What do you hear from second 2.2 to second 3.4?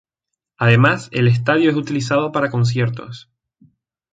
para conciertos.